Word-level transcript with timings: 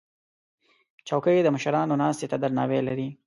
چوکۍ 1.07 1.37
د 1.43 1.47
مشرانو 1.55 1.95
ناستې 2.01 2.25
ته 2.31 2.37
درناوی 2.43 2.79
لري. 2.87 3.07